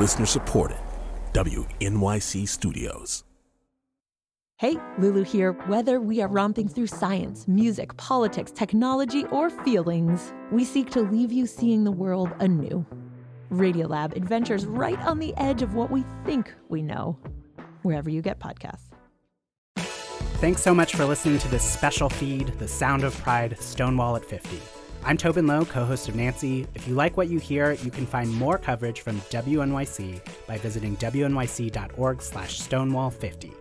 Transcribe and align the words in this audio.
Listener 0.00 0.24
supported. 0.24 0.78
WNYC 1.34 2.48
Studios. 2.48 3.22
Hey, 4.56 4.78
Lulu 4.98 5.24
here. 5.24 5.52
Whether 5.52 6.00
we 6.00 6.22
are 6.22 6.28
romping 6.28 6.68
through 6.68 6.86
science, 6.86 7.46
music, 7.46 7.94
politics, 7.98 8.50
technology, 8.50 9.26
or 9.26 9.50
feelings, 9.50 10.32
we 10.50 10.64
seek 10.64 10.88
to 10.92 11.02
leave 11.02 11.30
you 11.30 11.46
seeing 11.46 11.84
the 11.84 11.92
world 11.92 12.30
anew. 12.40 12.86
Radiolab 13.52 14.16
adventures 14.16 14.64
right 14.64 14.98
on 15.02 15.18
the 15.18 15.34
edge 15.36 15.60
of 15.60 15.74
what 15.74 15.90
we 15.90 16.02
think 16.24 16.54
we 16.70 16.80
know, 16.80 17.18
wherever 17.82 18.08
you 18.08 18.22
get 18.22 18.38
podcasts. 18.38 18.88
Thanks 20.40 20.62
so 20.62 20.74
much 20.74 20.94
for 20.94 21.04
listening 21.04 21.38
to 21.40 21.48
this 21.48 21.62
special 21.62 22.08
feed, 22.08 22.46
The 22.58 22.68
Sound 22.68 23.04
of 23.04 23.14
Pride 23.18 23.60
Stonewall 23.60 24.16
at 24.16 24.24
50. 24.24 24.79
I'm 25.02 25.16
Tobin 25.16 25.46
Low, 25.46 25.64
co-host 25.64 26.08
of 26.10 26.14
Nancy. 26.14 26.66
If 26.74 26.86
you 26.86 26.94
like 26.94 27.16
what 27.16 27.28
you 27.28 27.38
hear, 27.38 27.72
you 27.72 27.90
can 27.90 28.04
find 28.06 28.30
more 28.34 28.58
coverage 28.58 29.00
from 29.00 29.18
WNYC 29.22 30.20
by 30.46 30.58
visiting 30.58 30.94
wnyc.org 30.98 32.20
slash 32.22 32.60
stonewall50. 32.60 33.54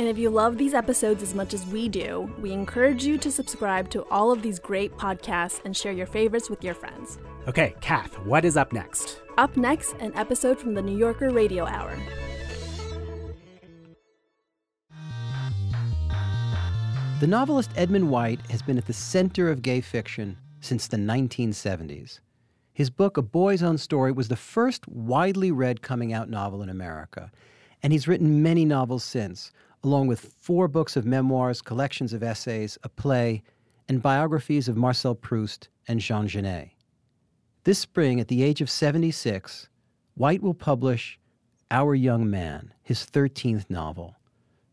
And 0.00 0.08
if 0.08 0.18
you 0.18 0.30
love 0.30 0.58
these 0.58 0.74
episodes 0.74 1.22
as 1.22 1.32
much 1.32 1.54
as 1.54 1.64
we 1.66 1.88
do, 1.88 2.28
we 2.40 2.50
encourage 2.50 3.04
you 3.04 3.18
to 3.18 3.30
subscribe 3.30 3.88
to 3.90 4.02
all 4.10 4.32
of 4.32 4.42
these 4.42 4.58
great 4.58 4.92
podcasts 4.96 5.64
and 5.64 5.76
share 5.76 5.92
your 5.92 6.06
favorites 6.06 6.50
with 6.50 6.64
your 6.64 6.74
friends. 6.74 7.18
Okay, 7.46 7.76
Kath, 7.80 8.18
what 8.26 8.44
is 8.44 8.56
up 8.56 8.72
next? 8.72 9.22
Up 9.38 9.56
next, 9.56 9.94
an 10.00 10.12
episode 10.16 10.58
from 10.58 10.74
the 10.74 10.82
New 10.82 10.98
Yorker 10.98 11.30
Radio 11.30 11.66
Hour. 11.66 11.96
The 17.20 17.26
novelist 17.28 17.70
Edmund 17.76 18.10
White 18.10 18.40
has 18.50 18.60
been 18.60 18.76
at 18.76 18.86
the 18.86 18.92
center 18.92 19.50
of 19.50 19.62
gay 19.62 19.80
fiction 19.80 20.36
since 20.60 20.86
the 20.86 20.96
1970s. 20.96 22.20
His 22.72 22.90
book, 22.90 23.16
A 23.16 23.22
Boy's 23.22 23.62
Own 23.62 23.78
Story, 23.78 24.12
was 24.12 24.28
the 24.28 24.36
first 24.36 24.86
widely 24.88 25.50
read 25.50 25.82
coming 25.82 26.12
out 26.12 26.30
novel 26.30 26.62
in 26.62 26.68
America, 26.68 27.30
and 27.82 27.92
he's 27.92 28.08
written 28.08 28.42
many 28.42 28.64
novels 28.64 29.04
since, 29.04 29.52
along 29.82 30.06
with 30.06 30.34
four 30.38 30.68
books 30.68 30.96
of 30.96 31.04
memoirs, 31.04 31.62
collections 31.62 32.12
of 32.12 32.22
essays, 32.22 32.78
a 32.82 32.88
play, 32.88 33.42
and 33.88 34.02
biographies 34.02 34.68
of 34.68 34.76
Marcel 34.76 35.14
Proust 35.14 35.68
and 35.88 36.00
Jean 36.00 36.28
Genet. 36.28 36.70
This 37.64 37.78
spring, 37.78 38.20
at 38.20 38.28
the 38.28 38.42
age 38.42 38.60
of 38.60 38.70
76, 38.70 39.68
White 40.14 40.42
will 40.42 40.54
publish 40.54 41.18
Our 41.70 41.94
Young 41.94 42.30
Man, 42.30 42.72
his 42.82 43.00
13th 43.00 43.68
novel. 43.68 44.16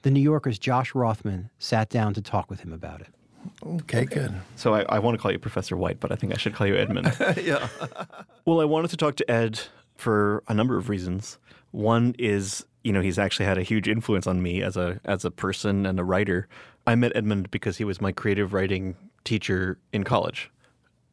The 0.04 0.12
New 0.12 0.22
Yorker's 0.22 0.60
Josh 0.60 0.94
Rothman 0.96 1.50
sat 1.60 1.90
down 1.90 2.14
to 2.14 2.22
talk 2.22 2.50
with 2.50 2.62
him 2.62 2.72
about 2.72 3.02
it. 3.02 3.14
Okay, 3.66 4.06
good. 4.06 4.34
So 4.56 4.74
I, 4.74 4.82
I 4.90 5.00
want 5.00 5.16
to 5.16 5.22
call 5.22 5.32
you 5.32 5.40
Professor 5.40 5.76
White, 5.78 6.00
but 6.00 6.12
I 6.12 6.16
think 6.16 6.34
I 6.34 6.38
should 6.38 6.54
call 6.54 6.68
you 6.68 6.76
Edmund. 6.76 7.16
yeah. 7.42 7.68
well, 8.46 8.62
I 8.62 8.66
wanted 8.66 8.90
to 8.92 8.98
talk 8.98 9.16
to 9.18 9.32
Ed 9.32 9.60
for 9.96 10.44
a 10.48 10.54
number 10.54 10.78
of 10.78 10.90
reasons. 10.90 11.38
One 11.72 12.16
is, 12.18 12.66
you 12.84 12.94
know, 12.94 13.02
he's 13.02 13.20
actually 13.20 13.46
had 13.46 13.58
a 13.58 13.64
huge 13.64 13.88
influence 13.88 14.28
on 14.28 14.42
me 14.42 14.62
as 14.62 14.78
a 14.78 15.00
as 15.06 15.26
a 15.26 15.32
person 15.32 15.86
and 15.86 16.00
a 16.00 16.04
writer. 16.04 16.48
I 16.86 16.96
met 16.96 17.12
Edmund 17.16 17.52
because 17.52 17.78
he 17.78 17.84
was 17.84 18.00
my 18.00 18.12
creative 18.12 18.54
writing 18.54 18.96
teacher 19.24 19.78
in 19.92 20.04
college. 20.04 20.50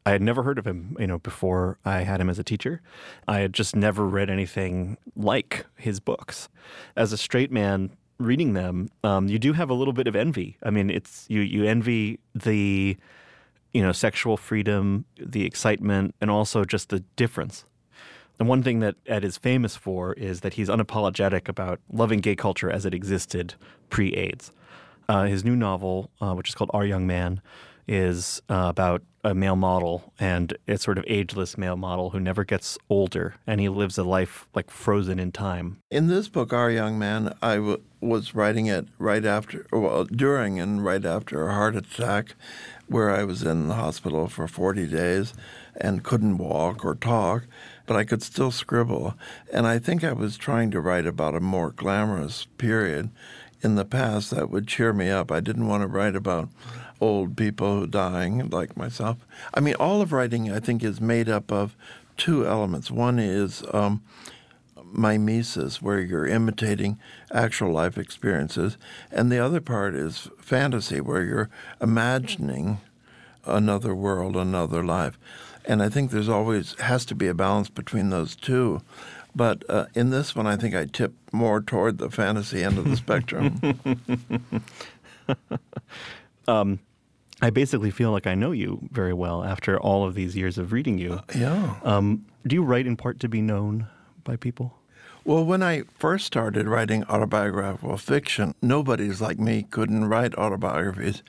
I 0.07 0.11
had 0.11 0.23
never 0.23 0.43
heard 0.43 0.59
of 0.59 0.67
him, 0.67 0.97
you 1.01 1.07
know, 1.07 1.19
before 1.19 1.79
I 1.85 2.01
had 2.01 2.21
him 2.21 2.29
as 2.29 2.39
a 2.39 2.45
teacher. 2.45 2.83
I 3.27 3.41
had 3.41 3.55
just 3.55 3.75
never 3.75 4.07
read 4.07 4.29
anything 4.29 4.99
like 5.17 5.65
his 5.77 5.99
books. 5.99 6.51
As 6.95 7.13
a 7.13 7.17
straight 7.17 7.51
man, 7.51 7.97
reading 8.19 8.55
them, 8.55 8.89
um, 9.03 9.29
you 9.29 9.39
do 9.39 9.53
have 9.53 9.71
a 9.71 9.75
little 9.75 9.93
bit 9.93 10.07
of 10.07 10.17
envy. 10.17 10.57
I 10.63 10.71
mean, 10.71 10.91
it's 10.91 11.27
you 11.29 11.41
you 11.41 11.65
envy 11.65 12.19
the 12.35 12.97
you 13.73 13.83
know 13.83 13.93
sexual 13.93 14.37
freedom, 14.37 15.05
the 15.19 15.45
excitement, 15.45 16.15
and 16.21 16.31
also 16.31 16.65
just 16.65 16.89
the 16.91 17.01
difference. 17.17 17.65
And 18.39 18.49
one 18.49 18.63
thing 18.63 18.81
that 18.81 18.97
Ed 19.07 19.25
is 19.25 19.37
famous 19.37 19.77
for 19.77 20.13
is 20.15 20.41
that 20.41 20.55
he's 20.55 20.69
unapologetic 20.69 21.49
about 21.49 21.81
loving 21.93 22.21
gay 22.21 22.35
culture 22.35 22.69
as 22.69 22.85
it 22.85 22.93
existed 22.93 23.55
pre-AIDS. 23.91 24.51
Uh, 25.09 25.25
his 25.25 25.45
new 25.45 25.55
novel, 25.55 26.11
uh, 26.21 26.35
which 26.35 26.49
is 26.49 26.55
called 26.55 26.71
Our 26.75 26.85
Young 26.85 27.07
Man, 27.07 27.41
is 27.87 28.41
uh, 28.49 28.67
about 28.69 29.03
a 29.25 29.35
male 29.35 29.57
model 29.57 30.13
and 30.21 30.57
a 30.69 30.77
sort 30.77 30.99
of 30.99 31.05
ageless 31.09 31.57
male 31.57 31.77
model 31.77 32.11
who 32.11 32.21
never 32.21 32.45
gets 32.45 32.77
older 32.91 33.35
and 33.47 33.61
he 33.61 33.69
lives 33.69 33.97
a 33.97 34.05
life 34.05 34.47
like 34.55 34.71
frozen 34.71 35.19
in 35.19 35.33
time. 35.33 35.79
In 35.91 36.09
this 36.09 36.29
book, 36.29 36.53
Our 36.53 36.71
Young 36.71 36.99
Man, 36.99 37.35
I 37.41 37.57
w- 37.57 37.83
was 38.01 38.35
writing 38.35 38.67
it 38.67 38.87
right 38.99 39.25
after, 39.25 39.67
well, 39.73 40.05
during 40.05 40.61
and 40.61 40.85
right 40.85 41.05
after 41.05 41.49
a 41.49 41.55
heart 41.55 41.75
attack 41.75 42.35
where 42.87 43.11
I 43.11 43.25
was 43.25 43.43
in 43.43 43.69
the 43.69 43.75
hospital 43.75 44.29
for 44.29 44.47
40 44.47 44.87
days 44.87 45.33
and 45.75 46.05
couldn't 46.05 46.37
walk 46.37 46.85
or 46.85 46.95
talk, 46.95 47.47
but 47.87 47.97
I 47.97 48.05
could 48.05 48.23
still 48.23 48.51
scribble. 48.51 49.15
And 49.51 49.67
I 49.67 49.79
think 49.79 50.05
I 50.05 50.13
was 50.13 50.37
trying 50.37 50.71
to 50.73 50.81
write 50.81 51.07
about 51.07 51.35
a 51.35 51.41
more 51.41 51.71
glamorous 51.71 52.47
period 52.59 53.09
in 53.65 53.75
the 53.77 53.85
past 53.85 54.31
that 54.31 54.51
would 54.51 54.69
cheer 54.69 54.93
me 54.93 55.11
up. 55.11 55.33
I 55.33 55.41
didn't 55.41 55.67
want 55.67 55.83
to 55.83 55.89
write 55.89 56.15
about 56.15 56.49
old 57.01 57.37
people 57.37 57.87
dying 57.87 58.51
like 58.51 58.77
myself. 58.77 59.17
I 59.53 59.61
mean, 59.61 59.75
all 59.77 60.03
of 60.03 60.13
writing, 60.13 60.53
I 60.53 60.61
think, 60.61 60.85
is 60.85 61.01
made 61.01 61.29
up 61.29 61.51
of 61.51 61.75
two 62.17 62.47
elements. 62.47 62.91
One 62.91 63.19
is 63.19 63.65
um, 63.73 64.03
mimesis, 64.93 65.83
where 65.83 66.01
you're 66.01 66.27
imitating 66.27 66.99
actual 67.33 67.73
life 67.73 67.99
experiences, 67.99 68.77
and 69.11 69.33
the 69.33 69.39
other 69.39 69.61
part 69.61 69.95
is 69.95 70.29
fantasy, 70.39 71.01
where 71.01 71.23
you're 71.23 71.51
imagining 71.81 72.79
another 73.45 73.95
world, 73.95 74.37
another 74.37 74.85
life. 74.85 75.19
And 75.65 75.83
I 75.83 75.89
think 75.89 76.11
there's 76.11 76.29
always 76.29 76.79
has 76.81 77.05
to 77.07 77.15
be 77.15 77.27
a 77.27 77.35
balance 77.35 77.71
between 77.71 78.11
those 78.11 78.37
two. 78.37 78.83
But 79.35 79.65
uh, 79.69 79.87
in 79.95 80.11
this 80.11 80.37
one, 80.37 80.47
I 80.47 80.57
think 80.57 80.75
I 80.75 80.87
tip 80.87 81.13
more 81.33 81.61
toward 81.61 81.99
the 81.99 82.11
fantasy 82.11 82.63
end 82.63 82.79
of 82.79 82.89
the 82.89 82.97
spectrum. 82.97 83.61
um, 86.49 86.79
I 87.43 87.51
basically 87.51 87.91
feel 87.91 88.13
like 88.13 88.27
I 88.27 88.35
know 88.35 88.53
you 88.53 88.89
very 88.93 89.13
well 89.13 89.43
after 89.43 89.79
all 89.79 90.07
of 90.07 90.15
these 90.15 90.37
years 90.37 90.57
of 90.57 90.73
reading 90.73 90.99
you. 90.99 91.15
Uh, 91.15 91.23
yeah. 91.35 91.77
Um, 91.83 92.25
do 92.47 92.55
you 92.55 92.63
write 92.63 92.87
in 92.87 92.97
part 92.97 93.19
to 93.21 93.29
be 93.29 93.41
known 93.41 93.89
by 94.23 94.37
people? 94.37 94.79
Well, 95.27 95.45
when 95.45 95.63
I 95.63 95.85
first 95.99 96.27
started 96.27 96.69
writing 96.69 97.03
autobiographical 97.05 97.97
fiction, 97.97 98.55
nobody's 98.61 99.23
like 99.23 99.39
me 99.39 99.67
couldn't 99.71 100.05
write 100.05 100.35
autobiographies. 100.37 101.23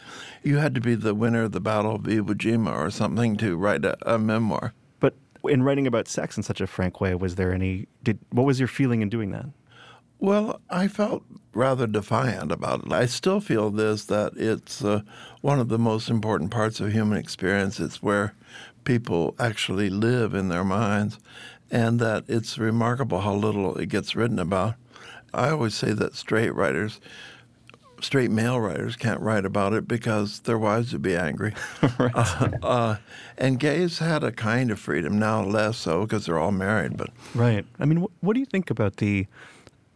You 0.44 0.58
had 0.58 0.76
to 0.76 0.82
be 0.82 0.96
the 0.96 1.16
winner 1.16 1.44
of 1.44 1.54
the 1.54 1.62
Battle 1.62 1.96
of 1.96 2.02
Iwo 2.02 2.34
Jima 2.36 2.76
or 2.76 2.92
something 2.92 3.38
to 3.38 3.56
write 3.56 3.86
a, 3.86 3.98
a 4.02 4.20
memoir. 4.20 4.74
In 5.48 5.64
writing 5.64 5.88
about 5.88 6.08
sex 6.08 6.38
in 6.38 6.44
such 6.44 6.62
a 6.62 6.68
frank 6.68 7.02
way, 7.02 7.16
was 7.16 7.36
there 7.36 7.54
any? 7.54 7.88
Did 8.04 8.20
what 8.32 8.46
was 8.46 8.60
your 8.60 8.68
feeling 8.68 9.02
in 9.02 9.10
doing 9.10 9.32
that? 9.32 9.46
Well, 10.20 10.62
I 10.70 10.88
felt 10.88 11.24
rather 11.54 11.88
defiant 11.88 12.52
about 12.52 12.86
it. 12.86 12.92
I 12.92 13.06
still 13.06 13.40
feel 13.42 13.70
this 13.70 14.06
that 14.06 14.34
it's 14.38 14.84
uh, 14.84 15.02
one 15.42 15.60
of 15.60 15.70
the 15.70 15.78
most 15.78 16.10
important 16.10 16.52
parts 16.52 16.80
of 16.80 16.92
human 16.92 17.18
experience. 17.18 17.80
It's 17.80 18.02
where 18.02 18.34
people 18.86 19.36
actually 19.40 19.90
live 19.90 20.34
in 20.34 20.50
their 20.50 20.64
minds, 20.64 21.20
and 21.70 22.00
that 22.00 22.24
it's 22.28 22.58
remarkable 22.58 23.22
how 23.22 23.36
little 23.36 23.76
it 23.78 23.90
gets 23.90 24.16
written 24.16 24.40
about. 24.40 24.76
I 25.34 25.50
always 25.50 25.76
say 25.76 25.92
that 25.92 26.16
straight 26.16 26.56
writers, 26.56 27.02
straight 28.02 28.32
male 28.32 28.60
writers, 28.60 28.96
can't 28.96 29.20
write 29.22 29.46
about 29.46 29.74
it 29.74 29.88
because 29.88 30.40
their 30.42 30.58
wives 30.58 30.94
would 30.94 31.02
be 31.02 31.16
angry. 31.16 31.54
right. 32.00 32.12
uh, 32.16 32.50
uh, 32.62 32.98
and 33.38 33.60
gays 33.60 34.00
had 34.00 34.24
a 34.24 34.32
kind 34.32 34.72
of 34.72 34.80
freedom, 34.80 35.20
now 35.20 35.44
less 35.44 35.78
so 35.78 36.02
because 36.02 36.26
they're 36.26 36.40
all 36.40 36.52
married. 36.52 36.98
But 36.98 37.10
right. 37.34 37.66
I 37.80 37.86
mean, 37.86 38.02
wh- 38.04 38.24
what 38.24 38.34
do 38.34 38.40
you 38.40 38.46
think 38.46 38.70
about 38.70 38.98
the 38.98 39.28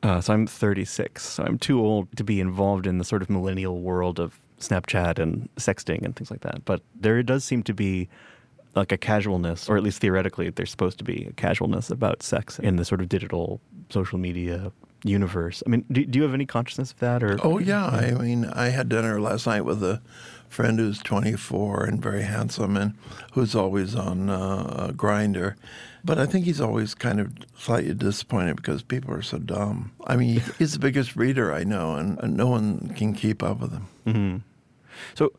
uh, 0.02 0.22
so 0.22 0.34
I'm 0.34 0.48
36, 0.48 1.22
so 1.22 1.44
I'm 1.44 1.58
too 1.58 1.80
old 1.82 2.08
to 2.16 2.24
be 2.24 2.40
involved 2.40 2.88
in 2.88 3.00
the 3.00 3.04
sort 3.04 3.22
of 3.22 3.30
millennial 3.30 3.82
world 3.82 4.20
of 4.20 4.40
Snapchat 4.60 5.20
and 5.20 5.50
sexting 5.58 6.04
and 6.04 6.16
things 6.16 6.32
like 6.32 6.42
that. 6.42 6.64
But 6.66 6.82
there 7.00 7.22
does 7.24 7.44
seem 7.44 7.64
to 7.64 7.74
be 7.74 8.08
like 8.76 8.92
a 8.92 8.98
casualness, 8.98 9.68
or 9.68 9.76
at 9.76 9.84
least 9.84 10.00
theoretically, 10.00 10.50
there's 10.52 10.72
supposed 10.72 10.98
to 11.00 11.04
be 11.04 11.26
a 11.30 11.34
casualness 11.34 11.90
about 11.90 12.24
sex 12.24 12.60
in 12.60 12.78
the 12.78 12.86
sort 12.86 13.02
of 13.02 13.10
digital 13.10 13.60
social 13.90 14.20
media 14.20 14.72
universe. 15.04 15.64
I 15.66 15.70
mean, 15.70 15.86
do, 15.92 16.06
do 16.06 16.18
you 16.18 16.24
have 16.24 16.34
any 16.34 16.46
consciousness 16.46 16.92
of 16.92 17.00
that? 17.00 17.24
Or 17.24 17.38
oh 17.44 17.60
yeah, 17.60 17.86
I 17.86 18.12
mean, 18.12 18.46
I 18.46 18.70
had 18.70 18.90
dinner 18.90 19.20
last 19.20 19.48
night 19.48 19.62
with 19.62 19.84
a 19.84 20.02
friend 20.50 20.80
who's 20.80 21.00
24 21.00 21.86
and 21.86 22.02
very 22.02 22.24
handsome 22.24 22.76
and 22.76 22.96
who's 23.34 23.56
always 23.56 23.96
on 23.96 24.30
uh, 24.30 24.92
Grindr. 24.96 25.56
But 26.04 26.18
I 26.18 26.26
think 26.26 26.46
he's 26.46 26.62
always 26.62 26.96
kind 26.96 27.20
of 27.20 27.34
slightly 27.58 27.94
disappointed 27.94 28.56
because 28.56 28.82
people 28.82 29.14
are 29.14 29.22
so 29.22 29.38
dumb. 29.38 29.92
I 30.08 30.16
mean, 30.16 30.42
he's 30.58 30.74
the 30.74 30.80
biggest 30.80 31.16
reader 31.16 31.54
I 31.54 31.64
know, 31.64 31.96
and, 31.96 32.18
and 32.20 32.36
no 32.36 32.48
one 32.48 32.94
can 32.96 33.14
keep 33.14 33.44
up 33.44 33.60
with 33.60 33.74
him. 33.74 33.88
Mm-hmm. 34.08 34.38
So, 35.14 35.34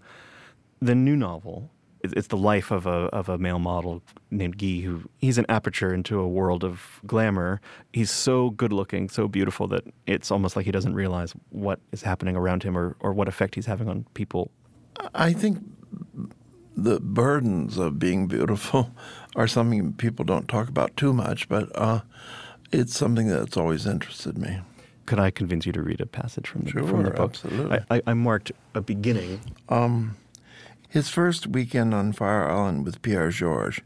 the 0.80 0.94
new 0.94 1.16
novel 1.16 1.70
it's 2.02 2.28
the 2.28 2.36
life 2.36 2.70
of 2.70 2.86
a 2.86 3.08
of 3.12 3.28
a 3.28 3.38
male 3.38 3.58
model 3.58 4.02
named 4.30 4.58
Guy 4.58 4.80
who 4.80 5.02
he's 5.18 5.38
an 5.38 5.46
aperture 5.48 5.92
into 5.92 6.18
a 6.20 6.28
world 6.28 6.64
of 6.64 7.00
glamour. 7.06 7.60
He's 7.92 8.10
so 8.10 8.50
good 8.50 8.72
looking, 8.72 9.08
so 9.08 9.28
beautiful 9.28 9.66
that 9.68 9.84
it's 10.06 10.30
almost 10.30 10.56
like 10.56 10.64
he 10.64 10.72
doesn't 10.72 10.94
realize 10.94 11.34
what 11.50 11.80
is 11.92 12.02
happening 12.02 12.36
around 12.36 12.62
him 12.62 12.76
or, 12.76 12.96
or 13.00 13.12
what 13.12 13.28
effect 13.28 13.54
he's 13.54 13.66
having 13.66 13.88
on 13.88 14.06
people. 14.14 14.50
I 15.14 15.32
think 15.32 15.58
the 16.76 17.00
burdens 17.00 17.78
of 17.78 17.98
being 17.98 18.26
beautiful 18.26 18.90
are 19.36 19.46
something 19.46 19.92
people 19.94 20.24
don't 20.24 20.48
talk 20.48 20.68
about 20.68 20.96
too 20.96 21.12
much, 21.12 21.48
but 21.48 21.68
uh, 21.74 22.00
it's 22.72 22.96
something 22.96 23.28
that's 23.28 23.56
always 23.56 23.86
interested 23.86 24.38
me. 24.38 24.60
Could 25.06 25.18
I 25.18 25.30
convince 25.30 25.66
you 25.66 25.72
to 25.72 25.82
read 25.82 26.00
a 26.00 26.06
passage 26.06 26.46
from 26.46 26.62
the, 26.62 26.70
Sure, 26.70 26.84
from 26.84 27.02
the 27.02 27.10
book? 27.10 27.30
absolutely. 27.30 27.78
I, 27.90 27.96
I, 27.96 28.02
I 28.08 28.14
marked 28.14 28.52
a 28.74 28.80
beginning. 28.80 29.40
Um, 29.68 30.16
his 30.90 31.08
first 31.08 31.46
weekend 31.46 31.94
on 31.94 32.12
Fire 32.12 32.50
Island 32.50 32.84
with 32.84 33.00
Pierre 33.00 33.30
Georges, 33.30 33.80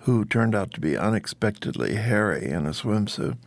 who 0.00 0.24
turned 0.24 0.54
out 0.54 0.72
to 0.74 0.80
be 0.80 0.96
unexpectedly 0.96 1.94
hairy 1.96 2.44
in 2.44 2.66
a 2.66 2.74
swimsuit, 2.74 3.38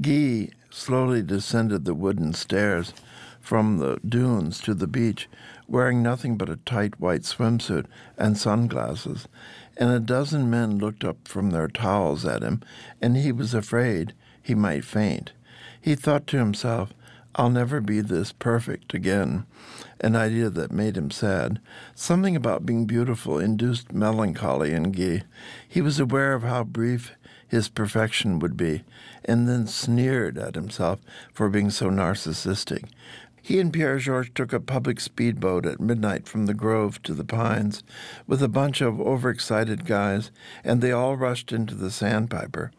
Guy 0.00 0.50
slowly 0.68 1.22
descended 1.22 1.84
the 1.84 1.94
wooden 1.94 2.34
stairs 2.34 2.92
from 3.40 3.78
the 3.78 4.00
dunes 4.06 4.60
to 4.62 4.74
the 4.74 4.88
beach, 4.88 5.28
wearing 5.68 6.02
nothing 6.02 6.36
but 6.36 6.48
a 6.48 6.56
tight 6.56 6.98
white 6.98 7.22
swimsuit 7.22 7.86
and 8.18 8.36
sunglasses, 8.36 9.28
and 9.76 9.90
a 9.90 10.00
dozen 10.00 10.50
men 10.50 10.78
looked 10.78 11.04
up 11.04 11.28
from 11.28 11.50
their 11.50 11.68
towels 11.68 12.24
at 12.24 12.42
him, 12.42 12.60
and 13.00 13.16
he 13.16 13.30
was 13.30 13.54
afraid 13.54 14.12
he 14.42 14.56
might 14.56 14.84
faint. 14.84 15.32
He 15.80 15.94
thought 15.94 16.26
to 16.28 16.38
himself, 16.38 16.92
I'll 17.36 17.50
never 17.50 17.80
be 17.80 18.00
this 18.00 18.32
perfect 18.32 18.94
again, 18.94 19.46
an 20.00 20.14
idea 20.14 20.50
that 20.50 20.70
made 20.70 20.96
him 20.96 21.10
sad. 21.10 21.60
Something 21.94 22.36
about 22.36 22.64
being 22.64 22.86
beautiful 22.86 23.38
induced 23.38 23.92
melancholy 23.92 24.72
in 24.72 24.92
Guy. 24.92 25.22
He 25.68 25.80
was 25.80 25.98
aware 25.98 26.34
of 26.34 26.44
how 26.44 26.62
brief 26.62 27.12
his 27.48 27.68
perfection 27.68 28.38
would 28.38 28.56
be, 28.56 28.84
and 29.24 29.48
then 29.48 29.66
sneered 29.66 30.38
at 30.38 30.54
himself 30.54 31.00
for 31.32 31.48
being 31.48 31.70
so 31.70 31.90
narcissistic. 31.90 32.84
He 33.42 33.60
and 33.60 33.72
Pierre 33.72 33.98
Georges 33.98 34.32
took 34.34 34.52
a 34.52 34.60
public 34.60 35.00
speedboat 35.00 35.66
at 35.66 35.80
midnight 35.80 36.26
from 36.26 36.46
the 36.46 36.54
Grove 36.54 37.02
to 37.02 37.12
the 37.12 37.24
Pines 37.24 37.82
with 38.26 38.42
a 38.42 38.48
bunch 38.48 38.80
of 38.80 39.00
overexcited 39.00 39.84
guys, 39.84 40.30
and 40.62 40.80
they 40.80 40.92
all 40.92 41.16
rushed 41.16 41.52
into 41.52 41.74
the 41.74 41.90
Sandpiper. 41.90 42.70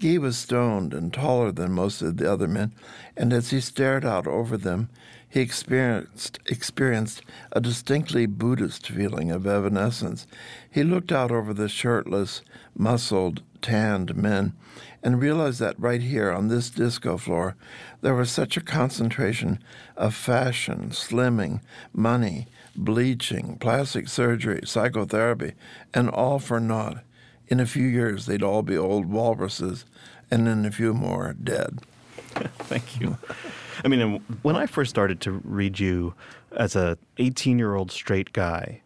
Guy 0.00 0.18
was 0.18 0.38
stoned 0.38 0.94
and 0.94 1.12
taller 1.12 1.50
than 1.50 1.72
most 1.72 2.02
of 2.02 2.16
the 2.16 2.30
other 2.30 2.48
men, 2.48 2.72
and 3.16 3.32
as 3.32 3.50
he 3.50 3.60
stared 3.60 4.04
out 4.04 4.26
over 4.26 4.56
them, 4.56 4.88
he 5.28 5.40
experienced 5.40 6.38
experienced 6.46 7.22
a 7.52 7.60
distinctly 7.60 8.26
Buddhist 8.26 8.88
feeling 8.88 9.30
of 9.30 9.46
evanescence. 9.46 10.26
He 10.70 10.82
looked 10.82 11.12
out 11.12 11.30
over 11.30 11.52
the 11.52 11.68
shirtless, 11.68 12.42
muscled, 12.74 13.42
tanned 13.60 14.16
men 14.16 14.54
and 15.02 15.20
realized 15.20 15.60
that 15.60 15.78
right 15.78 16.02
here 16.02 16.30
on 16.30 16.48
this 16.48 16.70
disco 16.70 17.16
floor 17.16 17.56
there 18.00 18.14
was 18.14 18.30
such 18.30 18.56
a 18.56 18.62
concentration 18.62 19.58
of 19.96 20.14
fashion, 20.14 20.90
slimming, 20.90 21.60
money, 21.92 22.46
bleaching, 22.76 23.56
plastic 23.58 24.08
surgery, 24.08 24.60
psychotherapy, 24.64 25.52
and 25.94 26.08
all 26.08 26.38
for 26.38 26.60
naught. 26.60 27.02
In 27.48 27.60
a 27.60 27.66
few 27.66 27.86
years, 27.86 28.26
they'd 28.26 28.42
all 28.42 28.62
be 28.62 28.76
old 28.76 29.06
walruses, 29.06 29.84
and 30.30 30.46
in 30.46 30.66
a 30.66 30.70
few 30.70 30.92
more, 30.92 31.34
dead. 31.42 31.80
Thank 32.58 33.00
you. 33.00 33.16
I 33.84 33.88
mean, 33.88 34.22
when 34.42 34.56
I 34.56 34.66
first 34.66 34.90
started 34.90 35.20
to 35.22 35.32
read 35.32 35.78
you 35.78 36.14
as 36.52 36.76
a 36.76 36.98
18 37.16 37.58
year 37.58 37.74
old 37.74 37.90
straight 37.90 38.32
guy 38.32 38.82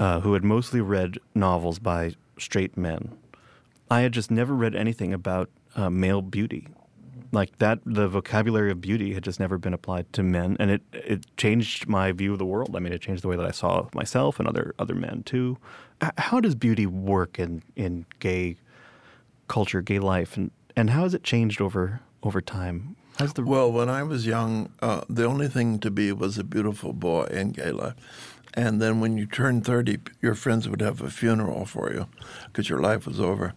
uh, 0.00 0.20
who 0.20 0.32
had 0.32 0.42
mostly 0.42 0.80
read 0.80 1.18
novels 1.34 1.78
by 1.78 2.14
straight 2.38 2.76
men, 2.76 3.16
I 3.90 4.00
had 4.00 4.12
just 4.12 4.30
never 4.30 4.54
read 4.54 4.74
anything 4.74 5.12
about 5.12 5.48
uh, 5.76 5.90
male 5.90 6.22
beauty. 6.22 6.68
Like 7.32 7.58
that, 7.58 7.80
the 7.84 8.08
vocabulary 8.08 8.70
of 8.70 8.80
beauty 8.80 9.14
had 9.14 9.24
just 9.24 9.40
never 9.40 9.58
been 9.58 9.74
applied 9.74 10.12
to 10.14 10.22
men, 10.22 10.56
and 10.58 10.70
it, 10.70 10.82
it 10.92 11.36
changed 11.36 11.88
my 11.88 12.12
view 12.12 12.32
of 12.32 12.38
the 12.38 12.46
world. 12.46 12.74
I 12.76 12.80
mean, 12.80 12.92
it 12.92 13.00
changed 13.00 13.22
the 13.22 13.28
way 13.28 13.36
that 13.36 13.46
I 13.46 13.50
saw 13.50 13.88
myself 13.94 14.38
and 14.38 14.48
other 14.48 14.74
other 14.78 14.94
men 14.94 15.22
too. 15.24 15.58
How 16.18 16.40
does 16.40 16.54
beauty 16.54 16.86
work 16.86 17.38
in, 17.38 17.62
in 17.74 18.06
gay 18.20 18.56
culture, 19.48 19.80
gay 19.80 19.98
life, 19.98 20.36
and, 20.36 20.50
and 20.76 20.90
how 20.90 21.02
has 21.02 21.14
it 21.14 21.22
changed 21.22 21.60
over 21.60 22.00
over 22.22 22.40
time? 22.40 22.96
The 23.18 23.42
Well, 23.42 23.72
when 23.72 23.88
I 23.88 24.02
was 24.02 24.26
young, 24.26 24.70
uh, 24.82 25.00
the 25.08 25.24
only 25.24 25.48
thing 25.48 25.78
to 25.78 25.90
be 25.90 26.12
was 26.12 26.36
a 26.36 26.44
beautiful 26.44 26.92
boy 26.92 27.24
in 27.24 27.52
gay 27.52 27.70
life. 27.70 27.94
And 28.52 28.80
then 28.80 29.00
when 29.00 29.16
you 29.16 29.26
turned 29.26 29.64
30, 29.64 29.98
your 30.22 30.34
friends 30.34 30.68
would 30.68 30.80
have 30.80 31.00
a 31.00 31.10
funeral 31.10 31.66
for 31.66 31.92
you 31.92 32.08
because 32.46 32.68
your 32.68 32.80
life 32.80 33.06
was 33.06 33.20
over. 33.20 33.54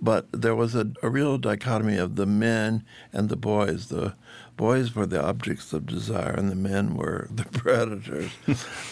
But 0.00 0.26
there 0.32 0.54
was 0.54 0.74
a, 0.74 0.90
a 1.02 1.08
real 1.08 1.38
dichotomy 1.38 1.96
of 1.96 2.16
the 2.16 2.26
men 2.26 2.84
and 3.12 3.28
the 3.28 3.36
boys. 3.36 3.88
The 3.88 4.14
boys 4.56 4.94
were 4.94 5.06
the 5.06 5.22
objects 5.24 5.72
of 5.72 5.86
desire, 5.86 6.32
and 6.32 6.50
the 6.50 6.56
men 6.56 6.96
were 6.96 7.28
the 7.34 7.44
predators, 7.44 8.30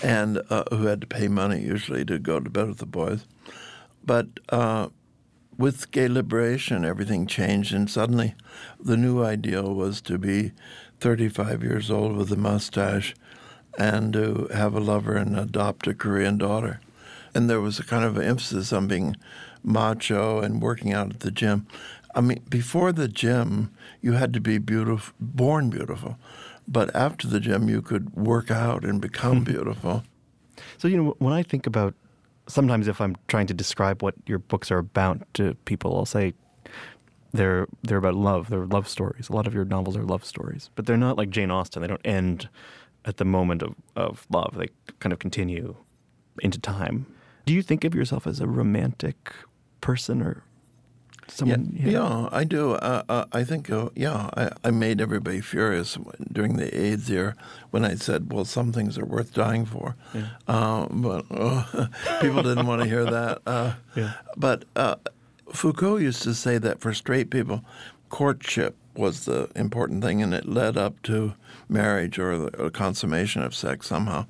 and 0.03 0.43
uh, 0.51 0.65
who 0.71 0.87
had 0.87 1.01
to 1.03 1.07
pay 1.07 1.29
money 1.29 1.61
usually 1.61 2.05
to 2.07 2.19
go 2.19 2.41
to 2.41 2.51
bed 2.51 2.69
with 2.69 2.79
the 2.79 2.87
boys. 2.87 3.27
But 4.05 4.27
uh, 4.49 4.89
with 5.59 5.91
gay 5.91 6.09
liberation, 6.09 6.85
everything 6.85 7.27
changed, 7.27 7.73
and 7.73 7.89
suddenly 7.91 8.35
the 8.81 8.97
new 8.97 9.23
ideal 9.23 9.75
was 9.75 10.01
to 10.03 10.19
be 10.19 10.53
35 11.01 11.63
years 11.63 11.91
old 11.91 12.17
with 12.17 12.33
a 12.33 12.37
mustache 12.37 13.15
and 13.79 14.13
to 14.13 14.49
have 14.55 14.75
a 14.75 14.81
lover 14.81 15.17
and 15.17 15.39
adopt 15.39 15.87
a 15.87 15.95
Korean 15.95 16.39
daughter. 16.39 16.81
And 17.35 17.49
there 17.49 17.61
was 17.61 17.79
a 17.79 17.85
kind 17.85 18.05
of 18.05 18.19
emphasis 18.19 18.73
on 18.73 18.87
being 18.87 19.17
macho 19.63 20.41
and 20.41 20.63
working 20.63 20.93
out 20.93 21.11
at 21.11 21.21
the 21.21 21.31
gym. 21.31 21.67
I 22.15 22.21
mean, 22.21 22.43
before 22.49 22.93
the 22.93 23.09
gym, 23.09 23.71
you 24.01 24.13
had 24.13 24.33
to 24.35 24.41
be 24.41 24.59
beautiful, 24.59 25.15
born 25.19 25.71
beautiful. 25.71 26.19
But 26.69 26.95
after 26.95 27.27
the 27.27 27.41
gym, 27.41 27.69
you 27.69 27.83
could 27.83 28.15
work 28.15 28.51
out 28.51 28.85
and 28.85 29.01
become 29.01 29.39
hmm. 29.39 29.45
beautiful. 29.45 30.05
So, 30.79 30.89
you 30.89 30.97
know, 30.97 31.15
when 31.19 31.33
I 31.33 31.43
think 31.43 31.67
about 31.67 31.95
sometimes 32.47 32.89
if 32.89 33.01
I'm 33.01 33.17
trying 33.29 33.47
to 33.47 33.55
describe 33.55 34.03
what 34.03 34.15
your 34.27 34.39
books 34.39 34.71
are 34.71 34.79
about 34.79 35.23
to 35.35 35.55
people, 35.65 35.97
I'll 35.97 36.07
say 36.07 36.35
they're 37.33 37.67
they're 37.83 37.99
about 37.99 38.15
love. 38.15 38.49
They're 38.51 38.67
love 38.67 38.89
stories. 38.89 39.29
A 39.29 39.33
lot 39.33 39.47
of 39.47 39.55
your 39.55 39.65
novels 39.65 39.97
are 39.97 40.05
love 40.05 40.25
stories, 40.25 40.71
but 40.75 40.87
they're 40.87 40.97
not 40.97 41.17
like 41.17 41.31
Jane 41.31 41.51
Austen. 41.51 41.83
They 41.83 41.89
don't 41.89 42.07
end 42.07 42.49
at 43.05 43.17
the 43.17 43.25
moment 43.25 43.63
of, 43.63 43.75
of 43.97 44.27
love. 44.31 44.55
They 44.57 44.69
kind 45.01 45.13
of 45.13 45.19
continue 45.19 45.75
into 46.41 46.59
time. 46.59 47.07
Do 47.47 47.53
you 47.53 47.63
think 47.63 47.85
of 47.85 47.95
yourself 47.95 48.27
as 48.27 48.41
a 48.41 48.47
romantic 48.47 49.33
person 49.83 50.23
or 50.23 50.43
someone? 51.29 51.77
yeah, 51.79 51.91
yeah, 51.91 52.29
I 52.33 52.45
do. 52.45 52.73
Uh, 52.73 53.03
uh, 53.09 53.25
I 53.33 53.45
think, 53.45 53.69
uh, 53.71 53.91
yeah, 53.95 54.31
I, 54.35 54.51
I 54.65 54.71
made 54.71 55.01
everybody 55.01 55.41
furious 55.41 55.99
during 56.33 56.57
the 56.57 56.75
AIDS 56.75 57.11
year 57.11 57.37
when 57.71 57.85
I 57.85 57.95
said, 57.97 58.33
well, 58.33 58.47
some 58.47 58.73
things 58.73 58.97
are 58.97 59.05
worth 59.05 59.35
dying 59.35 59.67
for. 59.67 59.95
Uh, 60.49 60.87
but 60.91 61.27
uh, 61.31 61.87
people 62.23 62.43
didn't 62.43 62.67
want 62.67 62.83
to 62.83 62.89
hear 62.89 63.05
that. 63.05 63.43
Uh, 63.47 63.75
Yeah. 63.95 64.15
But 64.39 64.65
uh, 64.75 64.97
Foucault 65.53 65.97
used 65.99 66.23
to 66.23 66.33
say 66.33 66.57
that 66.57 66.81
for 66.81 66.95
straight 66.95 67.29
people, 67.29 67.63
courtship 68.09 68.75
was 68.97 69.27
the 69.27 69.51
important 69.55 70.03
thing, 70.03 70.23
and 70.23 70.33
it 70.33 70.47
led 70.47 70.77
up 70.79 71.03
to 71.03 71.35
marriage 71.69 72.19
or 72.19 72.39
the 72.39 72.63
or 72.63 72.71
consummation 72.71 73.43
of 73.43 73.55
sex 73.55 73.87
somehow. 73.87 74.27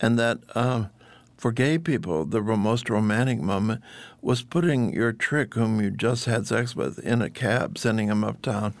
And 0.00 0.18
that 0.18 0.38
um, 0.56 0.90
for 1.36 1.52
gay 1.52 1.78
people, 1.78 2.24
the 2.24 2.40
most 2.40 2.88
romantic 2.88 3.40
moment 3.40 3.82
was 4.22 4.42
putting 4.42 4.92
your 4.92 5.12
trick, 5.12 5.54
whom 5.54 5.80
you 5.80 5.90
just 5.90 6.24
had 6.24 6.46
sex 6.46 6.74
with, 6.74 6.98
in 7.00 7.20
a 7.22 7.30
cab, 7.30 7.78
sending 7.78 8.08
him 8.08 8.24
uptown. 8.24 8.74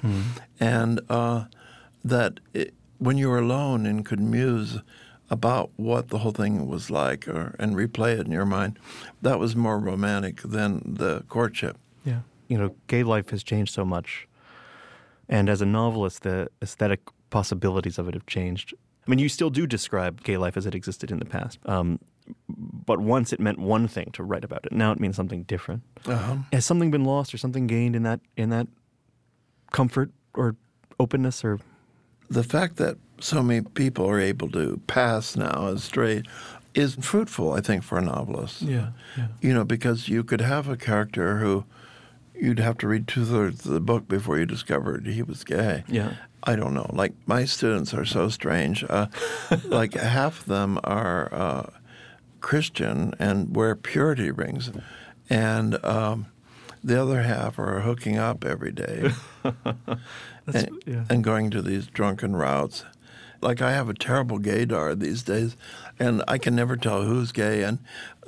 And 0.58 1.00
uh, 1.08 1.44
that 2.04 2.40
it, 2.54 2.72
when 2.98 3.18
you 3.18 3.28
were 3.28 3.38
alone 3.38 3.84
and 3.84 4.04
could 4.04 4.20
muse 4.20 4.78
about 5.28 5.70
what 5.76 6.08
the 6.08 6.18
whole 6.18 6.32
thing 6.32 6.66
was 6.68 6.90
like 6.90 7.28
or, 7.28 7.54
and 7.58 7.74
replay 7.74 8.18
it 8.18 8.26
in 8.26 8.32
your 8.32 8.46
mind, 8.46 8.78
that 9.22 9.38
was 9.38 9.54
more 9.54 9.78
romantic 9.78 10.40
than 10.42 10.82
the 10.84 11.24
courtship. 11.28 11.76
Yeah. 12.04 12.20
You 12.48 12.58
know, 12.58 12.74
gay 12.86 13.02
life 13.02 13.30
has 13.30 13.42
changed 13.42 13.74
so 13.74 13.84
much. 13.84 14.28
And 15.28 15.48
as 15.48 15.60
a 15.60 15.66
novelist, 15.66 16.22
the 16.22 16.48
aesthetic 16.62 17.00
possibilities 17.30 17.98
of 17.98 18.08
it 18.08 18.14
have 18.14 18.26
changed. 18.26 18.72
I 19.06 19.10
mean, 19.10 19.18
you 19.18 19.28
still 19.28 19.50
do 19.50 19.66
describe 19.66 20.22
gay 20.22 20.36
life 20.36 20.56
as 20.56 20.64
it 20.66 20.74
existed 20.74 21.10
in 21.10 21.18
the 21.18 21.24
past. 21.24 21.58
Um, 21.66 21.98
but 22.86 23.00
once 23.00 23.32
it 23.32 23.40
meant 23.40 23.58
one 23.58 23.88
thing 23.88 24.10
to 24.12 24.22
write 24.22 24.44
about 24.44 24.64
it. 24.64 24.72
Now 24.72 24.92
it 24.92 25.00
means 25.00 25.16
something 25.16 25.42
different. 25.42 25.82
Uh-huh. 26.06 26.36
Has 26.52 26.64
something 26.64 26.90
been 26.90 27.04
lost 27.04 27.34
or 27.34 27.38
something 27.38 27.66
gained 27.66 27.96
in 27.96 28.04
that 28.04 28.20
in 28.36 28.50
that 28.50 28.68
comfort 29.72 30.10
or 30.34 30.56
openness 30.98 31.44
or 31.44 31.58
the 32.30 32.44
fact 32.44 32.76
that 32.76 32.96
so 33.20 33.42
many 33.42 33.62
people 33.62 34.08
are 34.08 34.20
able 34.20 34.50
to 34.50 34.80
pass 34.86 35.36
now 35.36 35.68
as 35.68 35.84
straight 35.84 36.26
is 36.74 36.94
fruitful, 36.96 37.52
I 37.52 37.60
think, 37.60 37.82
for 37.82 37.98
a 37.98 38.02
novelist. 38.02 38.62
yeah, 38.62 38.90
yeah. 39.16 39.28
You 39.40 39.54
know, 39.54 39.64
because 39.64 40.08
you 40.08 40.22
could 40.22 40.42
have 40.42 40.68
a 40.68 40.76
character 40.76 41.38
who 41.38 41.64
you'd 42.34 42.58
have 42.58 42.76
to 42.78 42.88
read 42.88 43.08
two 43.08 43.24
thirds 43.24 43.64
of 43.64 43.72
the 43.72 43.80
book 43.80 44.06
before 44.08 44.38
you 44.38 44.44
discovered 44.44 45.06
he 45.06 45.22
was 45.22 45.42
gay. 45.42 45.84
Yeah. 45.88 46.14
I 46.42 46.54
don't 46.54 46.74
know. 46.74 46.88
Like 46.92 47.12
my 47.26 47.44
students 47.44 47.92
are 47.94 48.04
so 48.04 48.28
strange. 48.28 48.84
Uh, 48.88 49.06
like 49.64 49.94
half 49.94 50.40
of 50.40 50.46
them 50.46 50.78
are 50.84 51.32
uh, 51.32 51.70
Christian 52.40 53.14
and 53.18 53.54
wear 53.54 53.74
purity 53.74 54.30
rings, 54.30 54.70
and 55.28 55.82
um, 55.84 56.26
the 56.84 57.00
other 57.00 57.22
half 57.22 57.58
are 57.58 57.80
hooking 57.80 58.16
up 58.18 58.44
every 58.44 58.72
day 58.72 59.10
and, 60.46 60.82
yeah. 60.86 61.04
and 61.10 61.24
going 61.24 61.50
to 61.50 61.60
these 61.62 61.86
drunken 61.86 62.36
routes. 62.36 62.84
like 63.42 63.60
I 63.60 63.72
have 63.72 63.88
a 63.88 63.94
terrible 63.94 64.38
gaydar 64.38 64.98
these 64.98 65.22
days, 65.22 65.56
and 65.98 66.22
I 66.28 66.38
can 66.38 66.54
never 66.54 66.76
tell 66.76 67.02
who's 67.02 67.32
gay. 67.32 67.62
And 67.64 67.78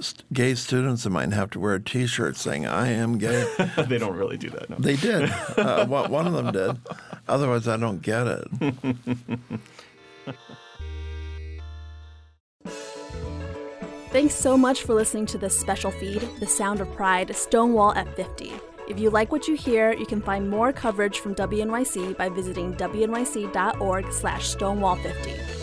st- 0.00 0.24
gay 0.32 0.54
students 0.54 1.06
of 1.06 1.12
mine 1.12 1.32
have 1.32 1.50
to 1.50 1.60
wear 1.60 1.74
a 1.74 1.82
T-shirt 1.82 2.36
saying 2.36 2.66
"I 2.66 2.88
am 2.88 3.18
gay." 3.18 3.46
they 3.88 3.98
don't 3.98 4.16
really 4.16 4.36
do 4.36 4.50
that. 4.50 4.68
No. 4.70 4.76
they 4.78 4.96
did. 4.96 5.30
Uh, 5.56 5.86
one 5.86 6.26
of 6.26 6.32
them 6.32 6.50
did. 6.52 6.78
Otherwise, 7.28 7.68
I 7.68 7.76
don't 7.76 8.02
get 8.02 8.26
it. 8.26 8.48
Thanks 14.10 14.34
so 14.34 14.56
much 14.56 14.84
for 14.84 14.94
listening 14.94 15.26
to 15.26 15.38
this 15.38 15.58
special 15.58 15.90
feed, 15.90 16.26
The 16.40 16.46
Sound 16.46 16.80
of 16.80 16.90
Pride 16.94 17.36
Stonewall 17.36 17.92
at 17.92 18.08
50. 18.16 18.54
If 18.88 18.98
you 18.98 19.10
like 19.10 19.30
what 19.30 19.46
you 19.46 19.54
hear, 19.54 19.92
you 19.92 20.06
can 20.06 20.22
find 20.22 20.48
more 20.48 20.72
coverage 20.72 21.20
from 21.20 21.34
WNYC 21.34 22.16
by 22.16 22.30
visiting 22.30 22.72
wnyc.org 22.74 24.10
slash 24.10 24.56
stonewall50. 24.56 25.57